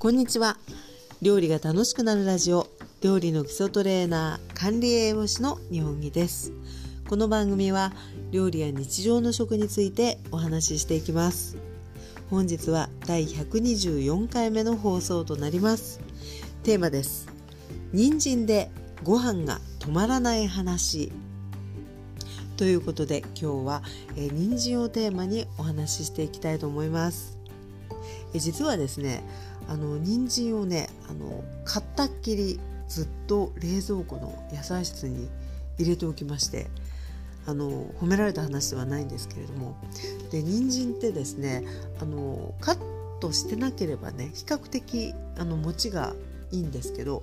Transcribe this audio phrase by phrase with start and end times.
[0.00, 0.56] こんにちは。
[1.22, 2.68] 料理が楽しくなるラジオ。
[3.00, 6.52] 料理の基礎トレーナー管理栄養士の日本木です。
[7.08, 7.92] この番組は
[8.30, 11.56] 料理や日常の食についてお話ししていきます。
[12.30, 15.98] 本日は第124回目の放送となります。
[16.62, 17.26] テーマです。
[17.92, 18.70] 人参で
[19.02, 21.10] ご飯が止まらない話。
[22.56, 23.82] ということで今日は、
[24.14, 27.38] えー、人参をテーマにお話ししていきたいと思います。
[28.34, 29.22] え実はですね
[29.68, 32.58] あの人参をねあの買ったっきり
[32.88, 35.28] ずっと冷蔵庫の野菜室に
[35.78, 36.66] 入れておきまして
[37.46, 39.76] あの褒められた話ではないんですけれども
[40.30, 41.64] で人参ってですね
[42.00, 42.78] あのカッ
[43.20, 46.14] トしてなければね比較的あの持ちが
[46.50, 47.22] いいんですけど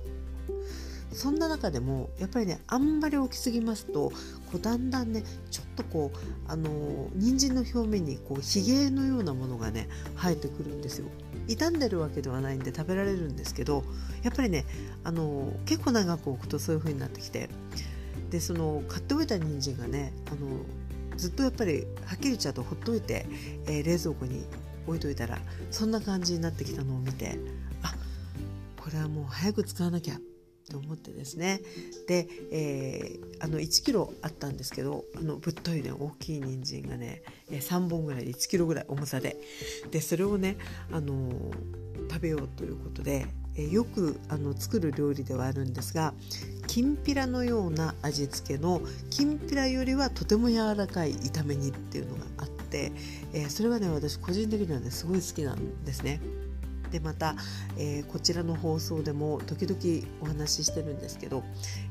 [1.16, 4.10] そんな中でもやっぱりねあんまり大きすぎますと
[4.52, 11.06] こうだんだんねちょっとこうあの人参の表面にこうひげのようなものがね生えてくるんですよ。
[11.48, 13.84] 傷んでるわけではないんで食べられるんですけど
[14.22, 14.66] やっぱりね
[15.04, 17.48] あの結構長く置くとそういう風になってきて
[18.30, 20.64] でその買っておいた人参がねあの
[21.16, 23.26] ずっとやっぱりはっきり言っちゃうとほっといて、
[23.66, 24.44] えー、冷蔵庫に
[24.86, 25.38] 置いといたら
[25.70, 27.38] そんな感じになってきたのを見て
[27.82, 27.94] あ
[28.76, 30.18] これはもう早く使わなきゃ
[30.70, 31.60] と思ってですね
[32.08, 39.36] で、えー、あの1キロあったんですけどあのぶっといね大きい人参がね3本ぐらいで1キロぐらい重さで
[39.90, 40.56] でそれをね、
[40.92, 41.30] あの、
[42.10, 46.12] 食べようということで、え、よくあの作る料理ではあるんですが
[46.66, 52.92] きんぴらのような味付けのきんぴらよりはとても柔らかい炒め煮っていうのがあって、
[53.32, 56.20] えー、それはね私個人的にはねすごい好きなんですね。
[56.90, 57.34] でまた、
[57.76, 61.44] えー、こちらの放送でも時々お話ししてるんですけど、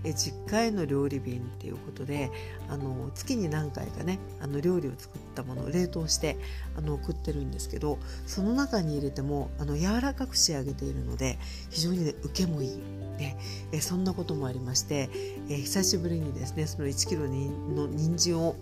[0.03, 2.31] えー、実家への料理便っていうことで
[2.69, 6.37] あの月に何回かねあの料理を作ったものを冷凍して
[6.77, 11.37] あの送ってるんですけどその中に入れてもあの柔らかく仕上げているので
[11.69, 12.79] 非常にね受けもいい。
[13.15, 13.37] ね、
[13.71, 15.09] えそんなこともありまして、
[15.49, 18.57] え久しぶりにですねその1キロの人参を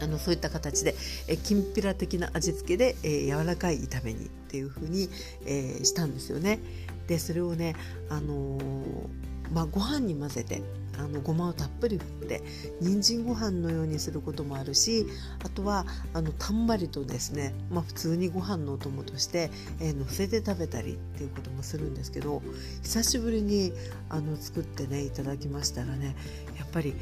[0.00, 0.94] あのそういった形で、
[1.28, 5.08] えきんぴら的な味付けで、えー、柔らかい炒めにっていう風に、
[5.46, 6.60] えー、したんですよね。
[7.06, 7.74] でそれをね、
[8.08, 10.62] あのー、まあ、ご飯に混ぜて
[10.98, 12.42] あのごまをたっぷり振って
[12.80, 15.06] 人参ご飯のようにすることもあるし
[15.44, 22.42] あとはあのたんまりとですね、まあ、普通にご飯のお供として、えー、乗せて食べたりっていうこともするんですけど
[22.82, 23.72] 久しぶりに
[24.10, 26.14] あの作ってねいただきましたらね
[26.58, 26.94] やっぱり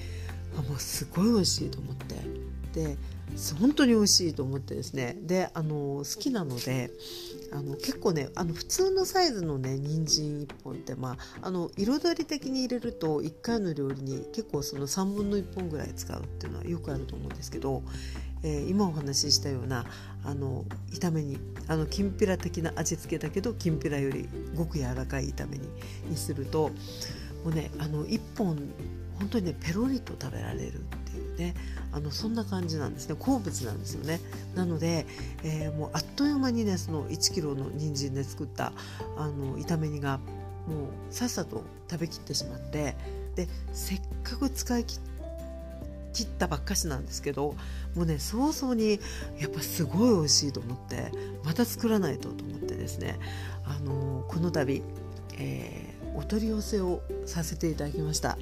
[0.58, 2.50] あもうすごい美味しいと思って。
[2.72, 2.96] で
[3.60, 5.16] 本当に美味しいと思ってですね。
[5.22, 6.90] であの好きなので
[7.52, 17.82] あの結構ねあの普通のサイズのね人参1本ってまああの彩り的に入れると1回の料理に結構その3分の1本ぐらい使うっていうのはよくあると思うんですけど、
[18.42, 19.84] えー、今お話ししたような
[20.24, 21.38] あの炒めに
[21.68, 25.68] あのきんぴら的な味付けだけどきんぴらよりごく柔らかい炒めに
[26.08, 26.70] にすると
[27.44, 28.56] もうねあの1本
[29.18, 31.09] 本当にねペロリと食べられるっていう
[31.40, 31.54] ね
[31.92, 33.16] あのそんな感じなんですね。
[33.18, 34.20] 好物なんですよね。
[34.54, 35.06] なので、
[35.42, 38.72] えー、もうあっという間にねその1キロの人参で作った
[39.16, 42.94] あの炒め煮がもうさっさと食べきってしまって
[43.34, 47.54] でせっかく使い切ったばっかしなんですけど
[47.94, 49.00] もうね早々に
[49.38, 51.10] やっぱすごい美味しいと思って
[51.44, 53.18] また作らないとと思ってですね
[53.64, 54.82] あのこの度、
[55.38, 58.36] えーお取り寄せをさせていただきました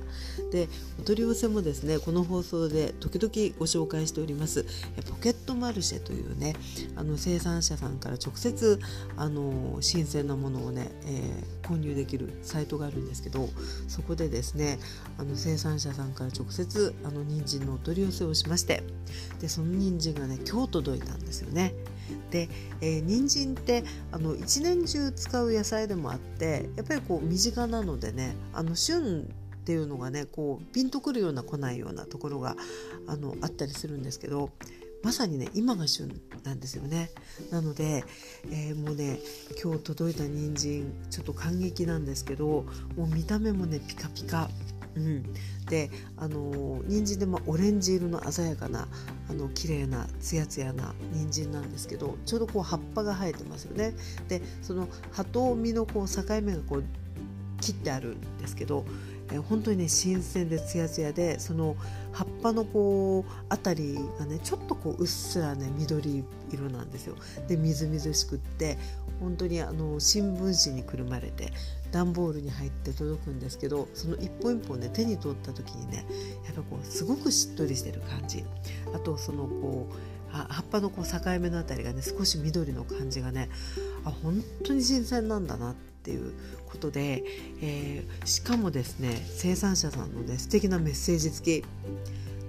[0.50, 0.68] で
[0.98, 4.66] お取り寄せもですねこの放送で時々ご紹介しております
[5.08, 6.54] ポケットマルシェというね
[6.96, 8.80] あの生産者さんから直接
[9.16, 13.48] あの新鮮なものをね、えー、購入できるサイトがあるんですけど
[13.86, 14.78] そこでですね
[15.16, 18.82] あの生産者さんから直接あの人参のお取り寄せをしまして
[19.40, 21.74] でその人参がね今日届いたんですよね。
[22.30, 22.48] で、
[22.80, 29.24] えー、人参ってあの一年中使う野菜でもあってやっぱりこう身近なのでねあの旬っ
[29.64, 32.56] ていうのがねこうピンとくるような来ないようなところが
[33.06, 34.50] あのあったりするんですけど
[35.02, 36.08] まさにね今が旬
[36.42, 37.10] なんですよね。
[37.50, 38.04] なので、
[38.50, 39.20] えー、もうね
[39.62, 42.64] 今日届いた人参ちょっと感激なんですけど
[42.96, 44.48] もう見た目もねピカピカ。
[44.96, 45.22] うん、
[45.68, 48.88] であの人参でもオレンジ色の鮮やかな
[49.28, 53.94] あの綺麗なツヤツヤな人参なんですけどちょうどこう葉っぱが生えてますよね。
[54.28, 56.84] でその葉と実のこう境目がこう
[57.60, 58.84] 切ってあるんですけど、
[59.32, 61.76] え本当にね新鮮でツヤツヤでその
[62.12, 67.16] 葉っぱのこうあたりがねちょっとこううっすらね緑色なんですよ。
[67.46, 68.78] でみずみずしくって
[69.20, 71.52] 本当にあの新聞紙にくるまれて
[71.90, 76.04] 段ボールに入って届くんですけどその一本一本ね手に取った時にね
[76.44, 78.44] やっぱこうすごくしっとりしてる感じ
[78.94, 79.94] あとそのこう
[80.30, 83.48] 葉っぱのこう境目のあたりがね少し緑の感じがね
[84.04, 86.32] あ本当に新鮮なんだなっていう
[86.66, 87.24] ことで、
[87.62, 91.64] えー、しかもですね生産者さんのね素敵なメッセージ付き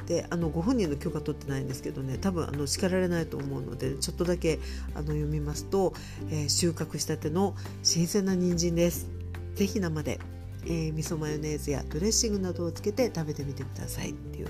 [0.08, 4.60] であのご本人の許可取ってないんですけどね多分あの叱られないと思うのでちょっとだけ
[4.96, 5.94] あの読みますと、
[6.32, 9.19] えー、収穫したての新鮮な人参です。
[9.56, 10.20] ぜひ生で、
[10.66, 14.12] えー、味噌マヨネーズやドレッシングなどをつけて食べてみてください。
[14.12, 14.48] っていう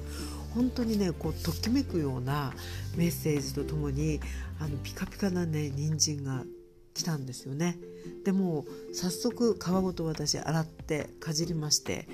[0.54, 2.54] 本当にねこうときめくような
[2.96, 4.20] メッセージとともに
[4.60, 6.44] あのピカピカなね人参が
[6.94, 7.78] 来たんですよね。
[8.26, 12.08] でも早速皮ごと私洗ってかじりまして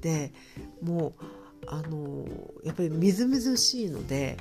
[0.00, 0.32] で
[0.82, 1.24] もう
[1.66, 2.26] あの
[2.64, 4.36] やっぱりみずみずしいので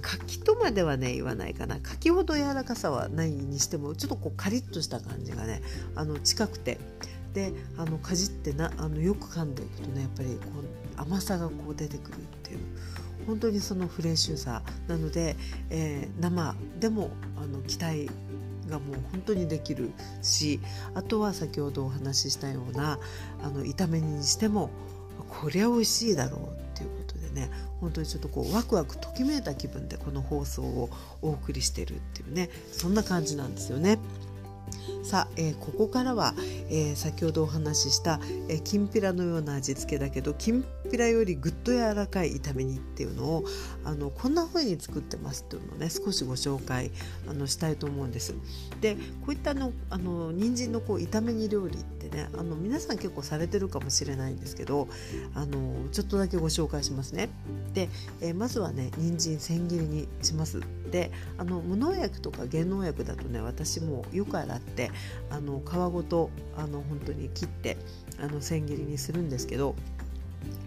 [0.00, 1.78] 柿とまではね言わないかな。
[1.80, 5.60] 柿ほど柔らかさはないにしてもちょっとこうカリッとした感じがね
[5.94, 6.78] あの近くて。
[7.38, 10.60] であのかじってなあのよく噛んでいくとねやっぱりこ
[10.98, 12.58] う甘さがこう出てくるっていう
[13.28, 15.36] 本当にそのフレッシュさなので、
[15.70, 18.10] えー、生でもあの期待
[18.68, 20.58] がもう本当にできるし
[20.94, 22.98] あとは先ほどお話ししたような
[23.42, 24.70] あの炒め煮にしても
[25.28, 27.50] こりゃ美味しいだろうっていうことでね
[27.80, 30.90] 本当にちょっとこうワクワクときめいた気分でこの放送を
[31.22, 33.98] お送りしてるっていうねそんな感じなんですよね。
[35.08, 36.34] さあ、えー、ここからは、
[36.68, 38.20] えー、先ほどお話しした、
[38.50, 43.44] えー、きんぴらのような味付けだけどきんぴらよりぐっと柔らかい炒め煮っていうのを
[43.84, 46.90] あのこんな風に作ってますっていうのをね少しご紹介
[47.28, 48.34] あのしたいと思うんです。
[48.80, 54.88] でこういったのあの人参のこう炒め煮料理ってねあの皆さん結構されてるかもしれないんですけど
[55.34, 57.28] あのちょっとだけご紹介しますね。
[57.74, 57.88] で、
[58.20, 60.60] え、まずはね人参千切りにします。
[60.90, 64.90] であの無農薬とか減農薬だとね私もよく洗って
[65.30, 67.76] あの皮ごとあの本当に切って
[68.20, 69.74] あの千切りにするんですけど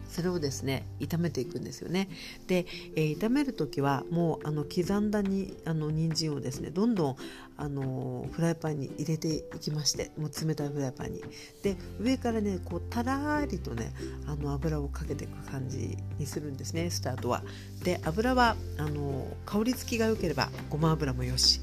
[0.10, 2.10] それをですね炒めていくんですよね。
[2.48, 2.66] で、
[2.96, 7.16] えー、炒める時はもうあの刻んだにあの人参をですねどんどん
[7.56, 11.24] あのフライパンに入れていきましてもう冷たいフライパンに。
[11.64, 13.94] で上からねこうたらりとね
[14.28, 17.44] あの油をかけていく感じにするんですねスタートは。
[17.84, 21.62] で油はあの香り付きが良ければごま油もよし。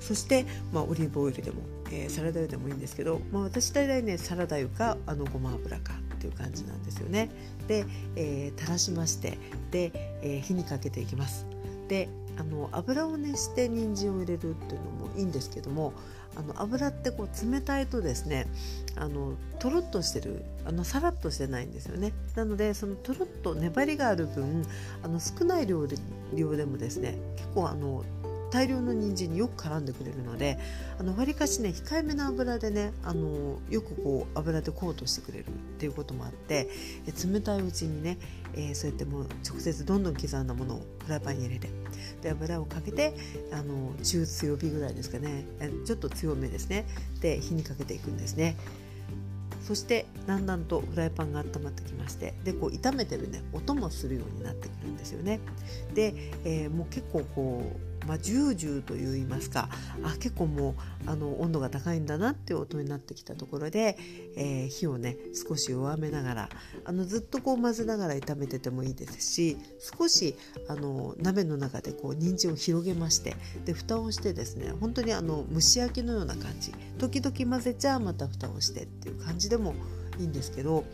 [0.00, 7.30] そして、まあ、オリーブオイルでも、えー、サラダ油でもいいんですけど、まあ、私大体ねサラダ油かあのごま油かっていう感じなんですよね。
[7.68, 7.86] で、
[8.16, 9.38] えー、垂らしまして
[9.70, 9.92] で、
[10.22, 11.46] えー、火にかけていきます。
[11.88, 15.92] であの油を熱して人参を入れるっていうのもいいんですけども
[16.36, 18.46] あの油ってこう冷たいとですね
[18.94, 24.64] あのとろっとしてるあのさらっとしてないんですよねなのでそのとろっと粘りがある分
[25.02, 25.96] あの少ない量で
[26.34, 28.04] 量でもですね結構あの
[28.50, 30.58] 大量の人参によく絡んでくれるので
[30.98, 36.68] あの割かしね控えめな油でねあのよくこう油でコートしてくれるっていうこともあって
[37.24, 38.18] 冷たいうちにね、
[38.54, 41.68] えー、そうやってもう直接どんどん刻んだものをフライパンに入れて
[42.22, 43.14] で油をかけて
[43.52, 45.44] あの中強火ぐらいですかね
[45.84, 46.86] ちょっと強めですね
[47.20, 48.56] で火にかけていくんですね。
[49.68, 55.40] そしてだんだんとフライパンが温まってきましてでこう炒めてるね音もするようになってくるんですよね。
[55.94, 56.14] で、
[56.46, 59.68] えー、もう結構こうまあ、ジュージューといいますか
[60.02, 60.70] あ結構も
[61.06, 63.96] うあの温度が高いんだなっていう音になってきたところで、
[64.36, 66.48] えー、火をね少し弱めながら
[66.84, 69.56] あのずっとこう混ぜながら炒めててもいいですし
[69.98, 70.36] 少し
[70.68, 76.72] あの鍋の中でこう人参を広げましてで蓋をしてですね本当にあの蒸し焼きのような感じ。
[76.98, 79.74] 時々混ぜちゃまた蓋をしてっていう感じでも
[80.18, 80.84] いいんですけど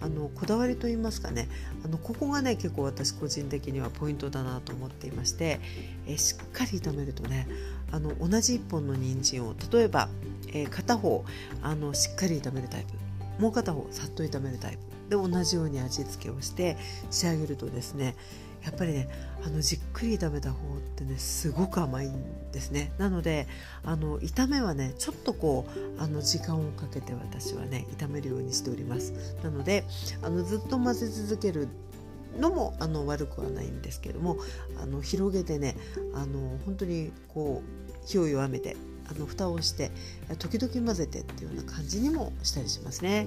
[0.00, 1.48] あのこだわりと言いますかね
[1.84, 5.60] あのここがね結構私個人的にはポイントだなと思っていまして
[6.08, 7.46] えしっかり炒めるとね
[7.92, 10.08] あの同じ1本の人参を例えば、
[10.48, 11.24] えー、片方
[11.62, 16.76] あのしっかり炒めるタイプもう片方さっと炒めるタイプで同じように味付けをして
[17.10, 18.16] 仕上げるとですね
[18.64, 19.08] やっぱりね
[19.44, 22.92] あのじっくり炒めた方ってねすごく甘いんですね。
[22.98, 23.46] なので
[23.84, 25.66] あの炒めはねちょっとこ
[25.98, 29.36] うあの時間をかけて私はね炒めるようにしております。
[29.42, 29.84] なので
[30.22, 31.68] あのずっと混ぜ続ける
[32.38, 34.36] のもあの悪くはないんですけども
[34.80, 35.76] あの広げてね
[36.14, 38.76] あの本当にこう火を弱めて
[39.10, 39.90] あの蓋をして
[40.38, 43.26] 時々混ぜてっていうような感じにもしたりしますね。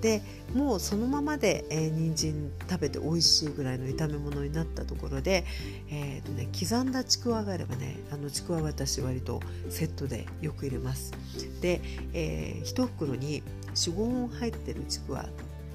[0.00, 0.22] で
[0.54, 5.44] もうそのままで、えー、人参食べて美味しいぐらいの炒め物になったところで、
[5.90, 11.12] えーとね、刻んだちくわがあればねあのちくわ私割とセットでよく入れます。
[11.60, 11.80] で、
[12.12, 13.42] えー、1袋に
[13.74, 15.26] 45本入ってるちくわ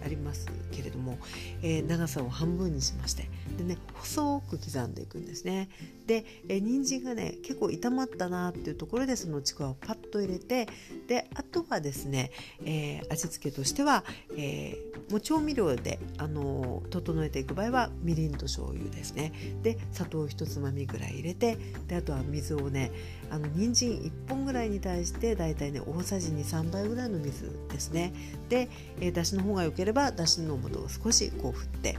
[0.05, 1.17] ありますけれども、
[1.63, 5.67] えー、長さを半分にしましてでね細く刻んでいくんですね。
[6.05, 10.67] で、えー、人参がね結構炒まったなっていうところでそのちくわをパッと入れて
[11.07, 12.31] であとはですね、
[12.63, 14.03] えー、味付けとしては、
[14.37, 19.33] えー、もう調味料で、あのー、整えていく場合はみりんと醤油ですね。
[19.63, 21.57] で砂糖一つまみぐらい入れて
[21.87, 22.91] であとは水をね
[23.29, 28.13] あの人参1本ぐらいに対してだいたいね大さじ23杯ぐらいの水ですね。
[28.49, 28.69] で、
[28.99, 31.97] えー、だしの方が良ければだしの素を少しこう振って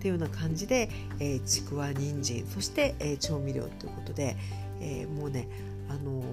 [0.00, 0.88] っていうような感じで、
[1.18, 4.36] えー、ちくわ人参そして、えー、調味料ということで、
[4.80, 5.48] えー、もうね、
[5.88, 6.24] あのー、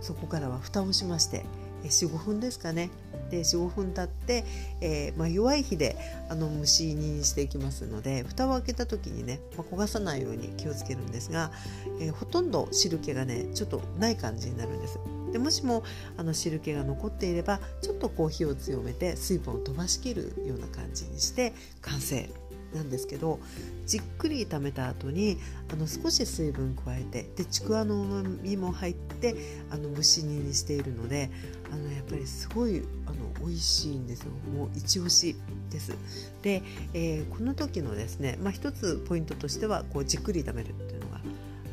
[0.00, 1.44] そこからは蓋をしまして
[1.84, 2.90] 45分ですかね
[3.30, 4.44] で45分経って、
[4.80, 5.96] えまあ、弱い火で
[6.28, 11.52] あの蒸し煮にしていきますので蓋を開けた時にね、まあ、焦がさないように気をつけるんですが、
[12.00, 14.98] え、ほとんど汁気がねちょっとない感じになるんです。
[15.32, 15.84] でもしも
[16.16, 21.52] あの汁気が残っていればちょっとこう火を強めて水分を飛ばしきるような感じにして
[21.82, 22.28] 完成
[22.74, 23.40] なんですけど
[23.86, 25.38] じっくり炒めた後に
[25.72, 29.34] あの少し水分加えてでちくわのうまみも入って
[29.70, 31.30] あの蒸し煮にしているので
[31.72, 35.36] あのやっぱりすごいあの美味しいんですよもう一押し
[35.70, 35.96] です。
[36.42, 36.62] で、
[36.94, 41.20] えー、この時のですね、まあ、一つポイントとしてはこうじっくり炒めるっていうのが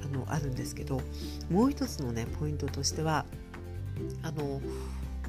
[0.05, 1.01] あのあるんですけど
[1.49, 3.25] もう一つのねポイントとしては
[4.23, 4.61] あの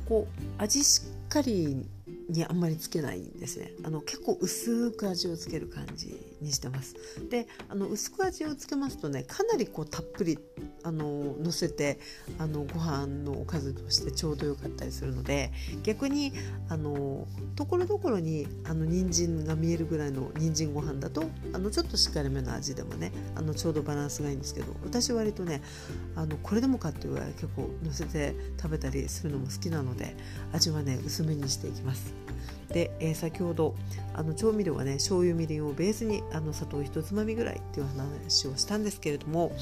[0.06, 1.86] こう味しっかり
[2.28, 3.72] にあんまりつけないんですね。
[3.84, 6.94] あの結構薄く味をつける感じにしてます。
[7.28, 10.38] であの薄く味をつけますとねかなりこうたっぷり
[10.82, 11.98] あの乗せて
[12.38, 16.32] あのご飯のおかずとしてちょうどよかったりするので逆に
[16.68, 25.62] あのところどころにあの人参が見えるぐらいの人参ご飯だとあのちょっとしっかりめの味でもねあのちょうどバランスがいいんですけど私割とね
[26.16, 30.16] あのこれでもかっていうぐらい結構乗せて食べたりするのも好きなので
[30.52, 32.14] 味はね薄めにしていきます。
[32.72, 33.74] で、えー、先ほど
[34.14, 39.52] あの調味料はね醤油みりんをベースにあの砂糖一つまみぐらいっていう話をしたんですけれども、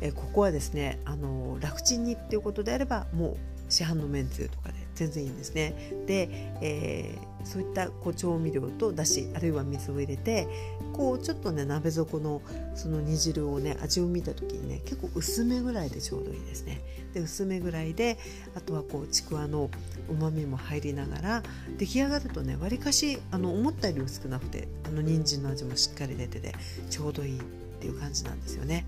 [0.00, 3.36] え、ここはですねあの楽ちんにっていうことであればもう
[3.68, 5.74] 市販のめんつゆとかで全然いいんですね。
[6.06, 6.28] で、
[6.62, 10.48] えー、そういったこう調味料とだしあるいは水を入れて
[10.92, 12.40] こうちょっとね鍋底の
[12.74, 16.80] その煮汁をね味を見た時にね結構薄めぐらいでちょうどいいですね。
[17.12, 18.18] で薄めぐらいで
[18.54, 19.70] あとはこうちくわの
[20.08, 21.42] うまみも入りながら
[21.78, 26.54] 出来上がるとねわりかしあの思ったより薄くなくてあの人参の味もしっかり出てて
[26.90, 27.42] ちょうどいいっ
[27.80, 28.86] ていう感じなんですよね。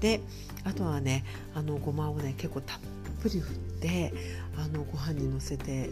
[0.00, 0.20] で
[0.64, 2.78] あとはねあのごまをね結構たっ
[3.22, 4.12] ぷり振って
[4.56, 5.90] あのご飯にのせて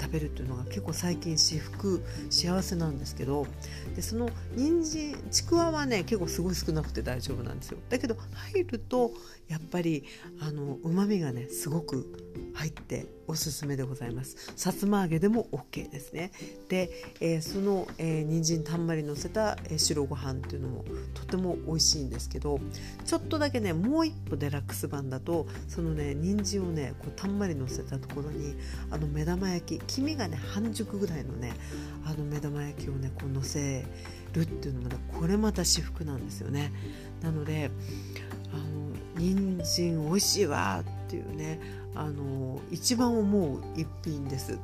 [0.00, 3.46] 食べるっていうのが結構最近私服幸せなんですけど
[3.96, 7.78] でその人参ちくわはね結構すごい少なくて大丈夫なんですよ。
[7.88, 8.16] だけど
[8.52, 9.12] 入ると
[9.48, 10.04] やっぱり
[10.82, 14.52] うまみがねすごく入っておすすめでございます。
[14.56, 16.32] さつま揚げでも OK ですね。
[16.68, 22.58] で、えー、その、えー、人参たんまりのせた、えー、白ご飯っていうのもとても美味しいんですけど
[23.04, 28.54] ちょっとだけねもう一歩デラックス版だとそのね人参をねこうたんまりのせたところに
[28.90, 31.52] あの目玉焼き黄身がね半熟ぐらいのね
[32.06, 33.84] あの目玉焼きをねこうのせ
[34.32, 36.72] るっていうのもねこれまた至福なんですよね。
[37.20, 37.70] なので
[38.52, 41.60] あの人参美味しいわっていうね
[41.98, 44.58] あの一番思う一品です。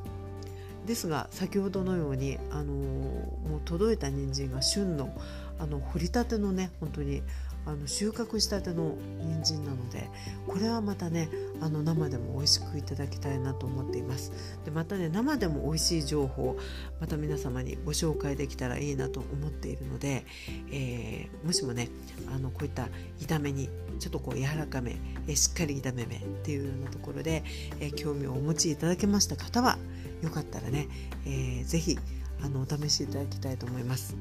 [0.86, 5.10] ですが先ほどのようにあのもう届いた人参が旬の
[5.58, 7.22] あの掘りたてのね本当に
[7.66, 8.96] あの収穫したての
[9.42, 10.08] 人参なので
[10.46, 11.28] これはまたね
[11.60, 14.32] あの生でも美味しくいただきたいなと思っています。
[14.64, 16.56] でまたね生でも美味しい情報
[17.00, 20.26] また皆様にご紹介できたらいいなと思っているので、
[20.70, 21.88] えー、もしもね
[22.34, 22.88] あのこういった
[23.20, 23.68] 炒めに
[23.98, 24.96] ちょっとこう柔らかめ、
[25.28, 27.44] えしっかり炒めめっていうようなところで、
[27.80, 29.78] えー、興味をお持ちいただけました方は
[30.22, 30.88] よかったらね、
[31.26, 31.98] えー、ぜひ
[32.44, 34.16] あのお試しいただきたいと思います、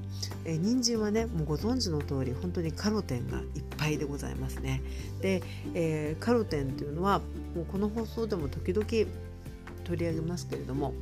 [0.45, 3.45] えー、人参はねもうご存知の通り本当にカロテンがいっ
[3.77, 4.81] ぱいでございますね。
[5.21, 7.19] で、えー、カロテンというのは
[7.53, 8.85] もうこの放送でも時々
[9.83, 10.93] 取り上げますけれども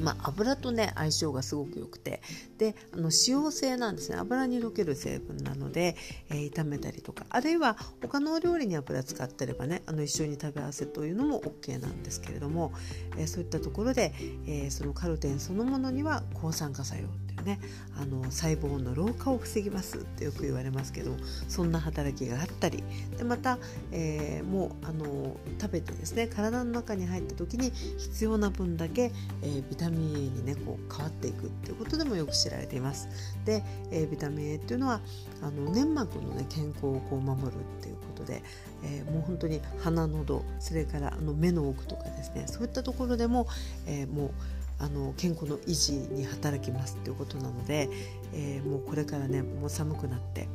[0.00, 2.22] まあ、油とね相性がすごく良くて。
[2.58, 4.16] であの脂溶性なんですね。
[4.16, 5.96] 油に溶ける成分なので、
[6.30, 7.24] えー、炒めたりとか。
[7.30, 12.72] あるいは他のお料理に油使ってればねあの一緒に食べ合わせというのも OK なんですけれども、
[13.16, 14.12] えー、そういったところで、
[14.46, 17.08] えー、そのカルテンそのものには抗酸化作用
[17.48, 17.58] ね
[18.00, 21.12] あの細胞の老化を防ぎますってよく言われますけど
[21.48, 22.84] そんな働きがあったり
[23.16, 23.58] でまた、
[23.90, 29.12] えー、もうあの食べてですね体の中に入った時に必要な分だけ、
[29.42, 33.08] えー、ビタミン A にねこう変わっていくっていうことでもよく知られています。
[33.44, 35.00] で、えー、ビタミン A っていうのは
[35.42, 38.42] あの粘膜の、ね、健康をこう守るっていうことで、
[38.84, 43.46] えー、もう本当に鼻のどそれからあの目の奥とかですねそういったところでも、
[43.86, 44.30] えー、もう
[44.78, 47.88] あの健康の維持に働きますということなので、
[48.32, 50.48] えー、もうこれからねもう寒くなって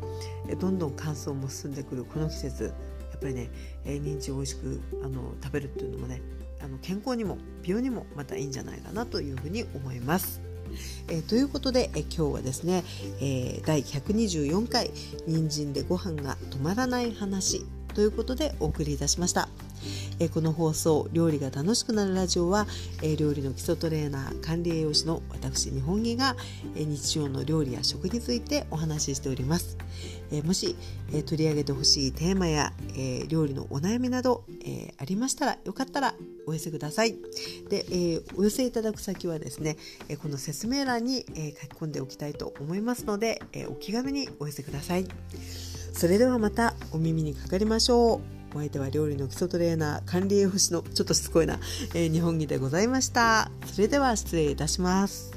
[0.59, 2.69] どんどん乾燥も進んでくるこの季節や
[3.17, 3.49] っぱりね、
[3.85, 6.21] えー、人参を美味しくあの食べるっていうのもね
[6.61, 10.41] あの健康にも美容にもまたいいんじゃないかなというふうに思います。
[11.09, 12.83] えー、ということで、え今日はですね、
[13.19, 14.91] えー、第124回
[15.27, 19.49] 「人参でご飯が止まらない話」ということでお送りいたしました。
[20.19, 22.67] えこの放送「料理が楽しくなるラジオは」
[23.01, 26.35] え料理の基礎トレーナー管理栄養士の私日本木が、
[26.75, 29.77] え日常の料理や食についてお話ししております。
[30.31, 30.75] えもし、
[31.11, 37.15] え取り上げてほしいテーマや、え料理のお悩みなど、えありましたらよかったらお寄せください。
[37.69, 39.77] で、えー、お寄せいただく先はですね、
[40.09, 45.07] えこの説明欄に、え書き込んでおきたいと思いますので、えお気軽にお寄せください。
[45.93, 48.42] それではまたお耳にかかりましょう。
[48.53, 51.59] お相手は料理の基礎トレーナー管理栄養士のちょっとしつこいな、
[51.93, 53.49] えー、日本木でございました。
[53.65, 55.32] それでは失礼いたします。